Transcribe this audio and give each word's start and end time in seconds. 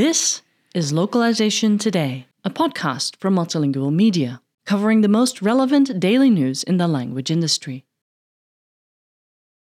This 0.00 0.40
is 0.74 0.94
Localization 0.94 1.76
Today, 1.76 2.26
a 2.42 2.48
podcast 2.48 3.16
from 3.16 3.34
Multilingual 3.34 3.92
Media, 3.92 4.40
covering 4.64 5.02
the 5.02 5.08
most 5.08 5.42
relevant 5.42 6.00
daily 6.00 6.30
news 6.30 6.62
in 6.62 6.78
the 6.78 6.88
language 6.88 7.30
industry. 7.30 7.84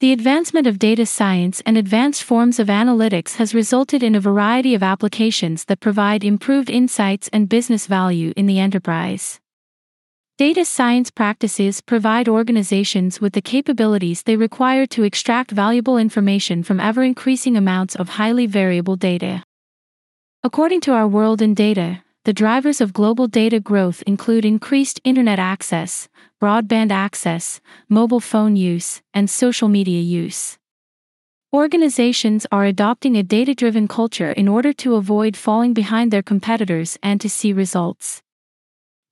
The 0.00 0.12
advancement 0.12 0.66
of 0.66 0.78
data 0.78 1.04
science 1.04 1.60
and 1.66 1.76
advanced 1.76 2.22
forms 2.22 2.58
of 2.58 2.68
analytics 2.68 3.36
has 3.36 3.54
resulted 3.54 4.02
in 4.02 4.14
a 4.14 4.18
variety 4.18 4.74
of 4.74 4.82
applications 4.82 5.66
that 5.66 5.80
provide 5.80 6.24
improved 6.24 6.70
insights 6.70 7.28
and 7.30 7.46
business 7.46 7.86
value 7.86 8.32
in 8.34 8.46
the 8.46 8.58
enterprise. 8.58 9.40
Data 10.38 10.64
science 10.64 11.10
practices 11.10 11.82
provide 11.82 12.30
organizations 12.30 13.20
with 13.20 13.34
the 13.34 13.42
capabilities 13.42 14.22
they 14.22 14.36
require 14.36 14.86
to 14.86 15.02
extract 15.02 15.50
valuable 15.50 15.98
information 15.98 16.62
from 16.62 16.80
ever 16.80 17.02
increasing 17.02 17.58
amounts 17.58 17.94
of 17.94 18.08
highly 18.08 18.46
variable 18.46 18.96
data. 18.96 19.44
According 20.46 20.82
to 20.82 20.92
Our 20.92 21.08
World 21.08 21.40
in 21.40 21.54
Data, 21.54 22.02
the 22.24 22.34
drivers 22.34 22.82
of 22.82 22.92
global 22.92 23.26
data 23.26 23.60
growth 23.60 24.02
include 24.06 24.44
increased 24.44 25.00
internet 25.02 25.38
access, 25.38 26.06
broadband 26.38 26.90
access, 26.90 27.62
mobile 27.88 28.20
phone 28.20 28.54
use, 28.54 29.00
and 29.14 29.30
social 29.30 29.68
media 29.68 30.02
use. 30.02 30.58
Organizations 31.50 32.46
are 32.52 32.66
adopting 32.66 33.16
a 33.16 33.22
data 33.22 33.54
driven 33.54 33.88
culture 33.88 34.32
in 34.32 34.46
order 34.46 34.74
to 34.74 34.96
avoid 34.96 35.34
falling 35.34 35.72
behind 35.72 36.10
their 36.10 36.22
competitors 36.22 36.98
and 37.02 37.22
to 37.22 37.30
see 37.30 37.54
results. 37.54 38.20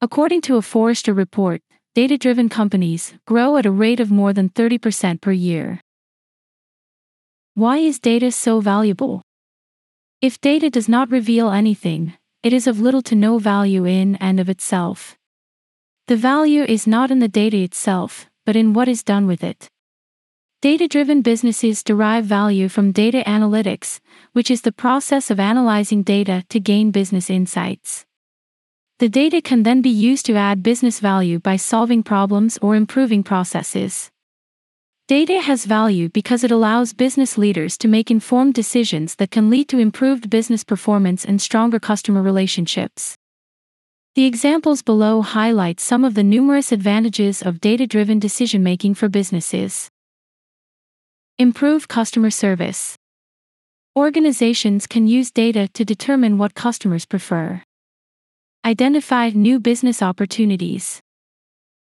According 0.03 0.43
to 0.43 0.57
a 0.57 0.63
Forrester 0.63 1.15
report, 1.15 1.63
data 1.95 2.19
driven 2.19 2.51
companies 2.51 3.15
grow 3.27 3.57
at 3.57 3.65
a 3.65 3.71
rate 3.71 4.01
of 4.01 4.11
more 4.11 4.35
than 4.35 4.51
30% 4.51 5.23
per 5.23 5.33
year. 5.33 5.81
Why 7.55 7.79
is 7.79 7.99
data 7.99 8.31
so 8.33 8.61
valuable? 8.61 9.23
If 10.23 10.41
data 10.41 10.71
does 10.71 10.89
not 10.89 11.11
reveal 11.11 11.51
anything, 11.51 12.13
it 12.45 12.53
is 12.53 12.69
of 12.69 12.79
little 12.79 13.03
to 13.03 13.17
no 13.17 13.39
value 13.39 13.85
in 13.85 14.15
and 14.21 14.39
of 14.39 14.49
itself. 14.49 15.19
The 16.07 16.15
value 16.15 16.63
is 16.63 16.87
not 16.87 17.11
in 17.11 17.19
the 17.19 17.27
data 17.27 17.57
itself, 17.57 18.31
but 18.47 18.55
in 18.55 18.73
what 18.73 18.87
is 18.87 19.03
done 19.03 19.27
with 19.27 19.43
it. 19.43 19.69
Data 20.61 20.87
driven 20.87 21.23
businesses 21.23 21.83
derive 21.83 22.25
value 22.25 22.69
from 22.69 22.93
data 22.93 23.25
analytics, 23.27 23.99
which 24.33 24.49
is 24.49 24.63
the 24.63 24.71
process 24.71 25.29
of 25.29 25.41
analyzing 25.41 26.05
data 26.05 26.45
to 26.51 26.61
gain 26.61 26.93
business 26.93 27.29
insights. 27.29 28.07
The 29.01 29.09
data 29.09 29.43
can 29.43 29.65
then 29.65 29.83
be 29.83 29.91
used 29.91 30.25
to 30.27 30.37
add 30.37 30.63
business 30.63 31.01
value 31.01 31.41
by 31.41 31.57
solving 31.57 32.05
problems 32.05 32.61
or 32.63 32.77
improving 32.77 33.25
processes. 33.25 34.13
Data 35.13 35.43
has 35.43 35.67
value 35.67 36.09
because 36.09 36.43
it 36.43 36.51
allows 36.51 36.95
business 36.95 37.37
leaders 37.37 37.77
to 37.77 37.87
make 37.87 38.11
informed 38.11 38.55
decisions 38.55 39.17
that 39.17 39.31
can 39.31 39.51
lead 39.51 39.69
to 39.69 39.79
improved 39.79 40.31
business 40.31 40.65
performance 40.65 41.23
and 41.23 41.39
stronger 41.39 41.79
customer 41.79 42.23
relationships. 42.23 43.15
The 44.15 44.25
examples 44.25 44.81
below 44.81 45.21
highlight 45.21 45.81
some 45.81 46.07
of 46.07 46.15
the 46.15 46.23
numerous 46.23 46.73
advantages 46.73 47.43
of 47.43 47.61
data 47.61 47.87
driven 47.87 48.21
decision 48.21 48.63
making 48.63 48.95
for 48.95 49.11
businesses. 49.11 49.91
Improve 51.39 51.89
customer 51.89 52.31
service. 52.31 52.97
Organizations 53.95 54.87
can 54.87 55.07
use 55.07 55.31
data 55.31 55.69
to 55.75 55.85
determine 55.85 56.39
what 56.39 56.55
customers 56.55 57.05
prefer. 57.05 57.63
Identify 58.65 59.33
new 59.35 59.61
business 59.61 60.01
opportunities. 60.01 61.03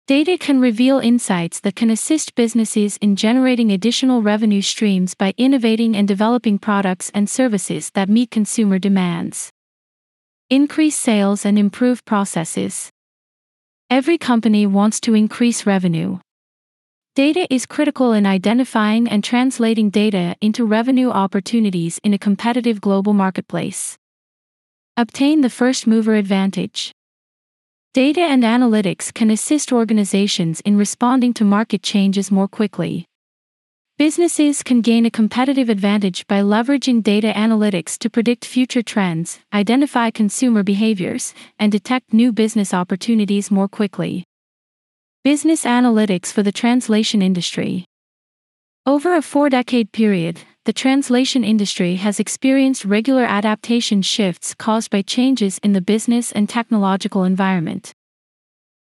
Data 0.07 0.37
can 0.37 0.61
reveal 0.61 0.99
insights 0.99 1.59
that 1.59 1.75
can 1.75 1.89
assist 1.89 2.33
businesses 2.33 2.95
in 3.01 3.17
generating 3.17 3.73
additional 3.73 4.21
revenue 4.21 4.61
streams 4.61 5.13
by 5.13 5.33
innovating 5.35 5.97
and 5.97 6.07
developing 6.07 6.57
products 6.57 7.11
and 7.13 7.29
services 7.29 7.89
that 7.89 8.07
meet 8.07 8.31
consumer 8.31 8.79
demands. 8.79 9.51
Increase 10.49 10.95
sales 10.95 11.45
and 11.45 11.59
improve 11.59 12.05
processes. 12.05 12.89
Every 13.89 14.17
company 14.17 14.65
wants 14.65 15.01
to 15.01 15.13
increase 15.13 15.65
revenue. 15.65 16.19
Data 17.13 17.45
is 17.53 17.65
critical 17.65 18.13
in 18.13 18.25
identifying 18.25 19.09
and 19.09 19.21
translating 19.21 19.89
data 19.89 20.37
into 20.39 20.63
revenue 20.63 21.09
opportunities 21.09 21.99
in 22.01 22.13
a 22.13 22.17
competitive 22.17 22.79
global 22.79 23.11
marketplace. 23.11 23.97
Obtain 24.95 25.41
the 25.41 25.49
first 25.49 25.85
mover 25.85 26.15
advantage. 26.15 26.93
Data 27.93 28.21
and 28.21 28.43
analytics 28.43 29.13
can 29.13 29.31
assist 29.31 29.71
organizations 29.71 30.61
in 30.61 30.77
responding 30.77 31.33
to 31.33 31.43
market 31.43 31.81
changes 31.81 32.29
more 32.29 32.47
quickly. 32.47 33.05
Businesses 33.97 34.61
can 34.61 34.81
gain 34.81 35.07
a 35.07 35.09
competitive 35.09 35.69
advantage 35.69 36.27
by 36.27 36.41
leveraging 36.41 37.01
data 37.01 37.33
analytics 37.35 37.97
to 37.97 38.11
predict 38.11 38.45
future 38.45 38.83
trends, 38.83 39.39
identify 39.51 40.11
consumer 40.11 40.61
behaviors, 40.61 41.33
and 41.57 41.71
detect 41.71 42.13
new 42.13 42.31
business 42.31 42.75
opportunities 42.75 43.49
more 43.49 43.67
quickly. 43.67 44.23
Business 45.23 45.65
analytics 45.65 46.31
for 46.31 46.43
the 46.43 46.51
translation 46.51 47.23
industry. 47.23 47.85
Over 48.85 49.15
a 49.15 49.21
four 49.23 49.49
decade 49.49 49.91
period, 49.91 50.41
the 50.67 50.73
translation 50.73 51.45
industry 51.45 51.95
has 51.95 52.19
experienced 52.19 52.83
regular 52.83 53.23
adaptation 53.23 54.01
shifts 54.01 54.53
caused 54.53 54.91
by 54.91 55.01
changes 55.01 55.59
in 55.59 55.71
the 55.71 55.79
business 55.79 56.33
and 56.33 56.49
technological 56.49 57.23
environment. 57.23 57.93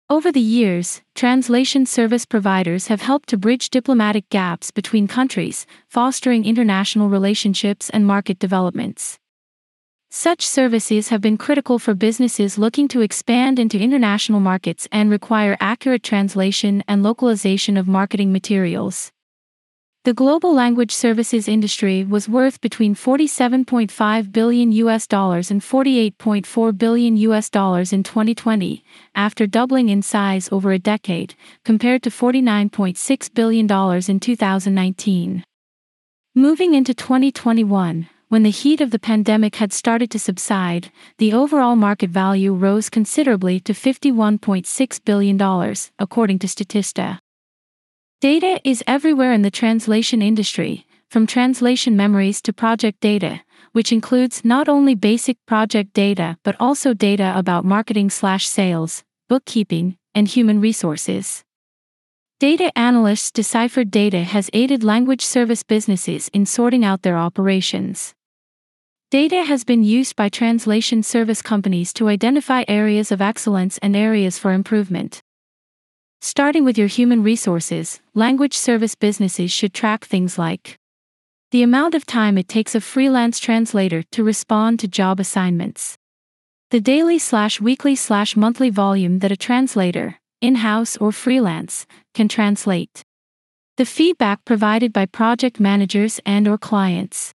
Over 0.08 0.32
the 0.32 0.40
years, 0.40 1.02
translation 1.14 1.84
service 1.84 2.24
providers 2.24 2.86
have 2.86 3.02
helped 3.02 3.28
to 3.28 3.36
bridge 3.36 3.68
diplomatic 3.68 4.30
gaps 4.30 4.70
between 4.70 5.06
countries, 5.06 5.66
fostering 5.86 6.46
international 6.46 7.10
relationships 7.10 7.90
and 7.90 8.06
market 8.06 8.38
developments. 8.38 9.18
Such 10.10 10.46
services 10.46 11.10
have 11.10 11.20
been 11.20 11.36
critical 11.36 11.78
for 11.78 11.92
businesses 11.92 12.56
looking 12.56 12.88
to 12.88 13.02
expand 13.02 13.58
into 13.58 13.78
international 13.78 14.40
markets 14.40 14.88
and 14.90 15.10
require 15.10 15.58
accurate 15.60 16.02
translation 16.02 16.82
and 16.88 17.02
localization 17.02 17.76
of 17.76 17.86
marketing 17.86 18.32
materials. 18.32 19.12
The 20.04 20.12
global 20.12 20.52
language 20.52 20.92
services 20.92 21.48
industry 21.48 22.04
was 22.04 22.28
worth 22.28 22.60
between 22.60 22.94
47.5 22.94 24.32
billion 24.32 24.70
US 24.72 25.06
dollars 25.06 25.50
and 25.50 25.62
48.4 25.62 26.76
billion 26.76 27.16
US 27.16 27.48
dollars 27.48 27.90
in 27.90 28.02
2020, 28.02 28.84
after 29.14 29.46
doubling 29.46 29.88
in 29.88 30.02
size 30.02 30.50
over 30.52 30.72
a 30.72 30.78
decade, 30.78 31.34
compared 31.64 32.02
to 32.02 32.10
49.6 32.10 33.32
billion 33.32 33.66
dollars 33.66 34.10
in 34.10 34.20
2019. 34.20 35.42
Moving 36.34 36.74
into 36.74 36.92
2021, 36.92 38.06
when 38.28 38.42
the 38.42 38.50
heat 38.50 38.82
of 38.82 38.90
the 38.90 38.98
pandemic 38.98 39.56
had 39.56 39.72
started 39.72 40.10
to 40.10 40.18
subside, 40.18 40.92
the 41.16 41.32
overall 41.32 41.76
market 41.76 42.10
value 42.10 42.52
rose 42.52 42.90
considerably 42.90 43.58
to 43.60 43.72
$51.6 43.72 45.04
billion, 45.06 45.40
according 45.98 46.38
to 46.40 46.46
Statista. 46.46 47.20
Data 48.20 48.60
is 48.64 48.82
everywhere 48.86 49.32
in 49.32 49.42
the 49.42 49.50
translation 49.50 50.22
industry, 50.22 50.86
from 51.10 51.26
translation 51.26 51.96
memories 51.96 52.40
to 52.42 52.52
project 52.52 53.00
data, 53.00 53.42
which 53.72 53.92
includes 53.92 54.44
not 54.44 54.68
only 54.68 54.94
basic 54.94 55.36
project 55.46 55.92
data 55.92 56.38
but 56.42 56.56
also 56.58 56.94
data 56.94 57.32
about 57.36 57.64
marketing 57.64 58.08
slash 58.08 58.48
sales, 58.48 59.04
bookkeeping, 59.28 59.96
and 60.14 60.28
human 60.28 60.60
resources. 60.60 61.44
Data 62.40 62.76
analysts 62.76 63.30
deciphered 63.30 63.90
data 63.90 64.22
has 64.22 64.50
aided 64.52 64.82
language 64.82 65.22
service 65.22 65.62
businesses 65.62 66.28
in 66.28 66.46
sorting 66.46 66.84
out 66.84 67.02
their 67.02 67.16
operations. 67.16 68.14
Data 69.10 69.44
has 69.44 69.64
been 69.64 69.84
used 69.84 70.16
by 70.16 70.28
translation 70.28 71.02
service 71.02 71.42
companies 71.42 71.92
to 71.92 72.08
identify 72.08 72.64
areas 72.66 73.12
of 73.12 73.20
excellence 73.20 73.78
and 73.78 73.94
areas 73.94 74.38
for 74.38 74.52
improvement. 74.52 75.22
Starting 76.26 76.64
with 76.64 76.78
your 76.78 76.86
human 76.86 77.22
resources, 77.22 78.00
language 78.14 78.56
service 78.56 78.94
businesses 78.94 79.52
should 79.52 79.74
track 79.74 80.06
things 80.06 80.38
like 80.38 80.78
the 81.50 81.62
amount 81.62 81.94
of 81.94 82.06
time 82.06 82.38
it 82.38 82.48
takes 82.48 82.74
a 82.74 82.80
freelance 82.80 83.38
translator 83.38 84.02
to 84.04 84.24
respond 84.24 84.80
to 84.80 84.88
job 84.88 85.20
assignments, 85.20 85.98
the 86.70 86.80
daily 86.80 87.18
slash 87.18 87.60
weekly 87.60 87.94
slash 87.94 88.36
monthly 88.36 88.70
volume 88.70 89.18
that 89.18 89.32
a 89.32 89.36
translator, 89.36 90.18
in 90.40 90.54
house 90.54 90.96
or 90.96 91.12
freelance, 91.12 91.84
can 92.14 92.26
translate, 92.26 93.04
the 93.76 93.84
feedback 93.84 94.46
provided 94.46 94.94
by 94.94 95.04
project 95.04 95.60
managers 95.60 96.22
and 96.24 96.48
or 96.48 96.56
clients. 96.56 97.34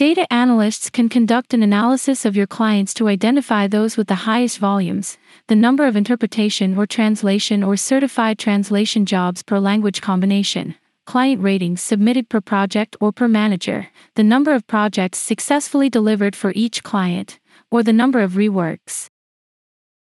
Data 0.00 0.26
analysts 0.32 0.88
can 0.88 1.10
conduct 1.10 1.52
an 1.52 1.62
analysis 1.62 2.24
of 2.24 2.34
your 2.34 2.46
clients 2.46 2.94
to 2.94 3.06
identify 3.06 3.66
those 3.66 3.98
with 3.98 4.08
the 4.08 4.24
highest 4.24 4.56
volumes, 4.56 5.18
the 5.46 5.54
number 5.54 5.86
of 5.86 5.94
interpretation 5.94 6.74
or 6.74 6.86
translation 6.86 7.62
or 7.62 7.76
certified 7.76 8.38
translation 8.38 9.04
jobs 9.04 9.42
per 9.42 9.58
language 9.58 10.00
combination, 10.00 10.74
client 11.04 11.42
ratings 11.42 11.82
submitted 11.82 12.30
per 12.30 12.40
project 12.40 12.96
or 12.98 13.12
per 13.12 13.28
manager, 13.28 13.88
the 14.14 14.24
number 14.24 14.54
of 14.54 14.66
projects 14.66 15.18
successfully 15.18 15.90
delivered 15.90 16.34
for 16.34 16.50
each 16.56 16.82
client, 16.82 17.38
or 17.70 17.82
the 17.82 17.92
number 17.92 18.20
of 18.20 18.38
reworks. 18.40 19.10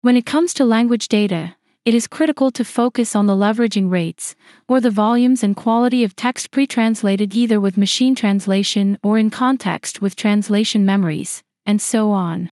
When 0.01 0.17
it 0.17 0.25
comes 0.25 0.53
to 0.55 0.65
language 0.65 1.07
data, 1.07 1.55
it 1.85 1.93
is 1.93 2.07
critical 2.07 2.49
to 2.49 2.65
focus 2.65 3.15
on 3.15 3.27
the 3.27 3.35
leveraging 3.35 3.91
rates, 3.91 4.35
or 4.67 4.81
the 4.81 4.89
volumes 4.89 5.43
and 5.43 5.55
quality 5.55 6.03
of 6.03 6.15
text 6.15 6.49
pre 6.49 6.65
translated 6.65 7.35
either 7.35 7.61
with 7.61 7.77
machine 7.77 8.15
translation 8.15 8.97
or 9.03 9.19
in 9.19 9.29
context 9.29 10.01
with 10.01 10.15
translation 10.15 10.83
memories, 10.83 11.43
and 11.63 11.79
so 11.79 12.09
on. 12.09 12.49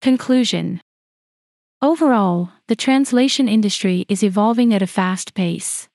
Conclusion 0.00 0.80
Overall, 1.80 2.50
the 2.66 2.74
translation 2.74 3.48
industry 3.48 4.06
is 4.08 4.24
evolving 4.24 4.74
at 4.74 4.82
a 4.82 4.86
fast 4.88 5.32
pace. 5.32 5.88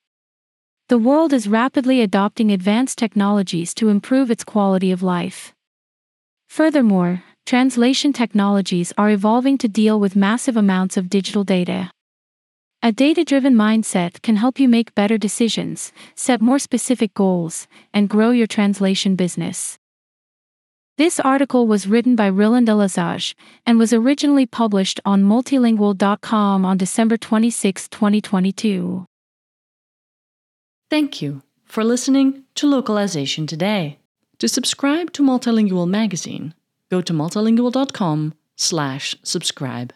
The 0.87 0.97
world 0.97 1.33
is 1.33 1.49
rapidly 1.49 1.99
adopting 1.99 2.49
advanced 2.49 2.97
technologies 2.97 3.73
to 3.73 3.89
improve 3.89 4.31
its 4.31 4.45
quality 4.45 4.89
of 4.89 5.03
life. 5.03 5.53
Furthermore, 6.47 7.23
translation 7.47 8.11
technologies 8.11 8.91
are 8.97 9.09
evolving 9.09 9.57
to 9.57 9.69
deal 9.69 9.97
with 9.97 10.17
massive 10.17 10.57
amounts 10.57 10.97
of 10.97 11.09
digital 11.09 11.45
data. 11.45 11.89
A 12.83 12.91
data 12.91 13.23
driven 13.23 13.55
mindset 13.55 14.21
can 14.21 14.35
help 14.35 14.59
you 14.59 14.67
make 14.67 14.93
better 14.93 15.17
decisions, 15.17 15.93
set 16.13 16.41
more 16.41 16.59
specific 16.59 17.13
goals, 17.13 17.65
and 17.93 18.09
grow 18.09 18.31
your 18.31 18.47
translation 18.47 19.15
business. 19.15 19.79
This 20.97 21.21
article 21.21 21.67
was 21.67 21.87
written 21.87 22.17
by 22.17 22.27
Roland 22.27 22.67
Elazage 22.67 23.33
and 23.65 23.79
was 23.79 23.93
originally 23.93 24.45
published 24.45 24.99
on 25.05 25.23
multilingual.com 25.23 26.65
on 26.65 26.77
December 26.77 27.15
26, 27.15 27.87
2022. 27.87 29.05
Thank 30.89 31.21
you 31.21 31.43
for 31.63 31.85
listening 31.85 32.43
to 32.55 32.67
Localization 32.67 33.47
Today. 33.47 33.99
To 34.39 34.49
subscribe 34.49 35.13
to 35.13 35.23
Multilingual 35.23 35.87
magazine, 35.87 36.53
go 36.89 37.01
to 37.01 37.13
multilingual.com/subscribe. 37.13 39.93